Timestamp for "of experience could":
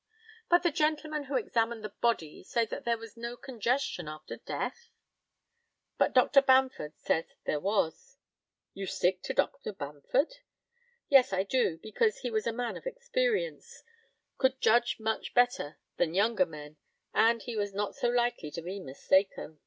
12.77-14.59